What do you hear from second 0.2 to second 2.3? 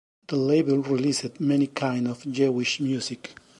The label released many kinds